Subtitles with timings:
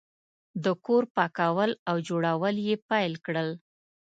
[0.63, 3.49] د کور پاکول او جوړول یې پیل کړل.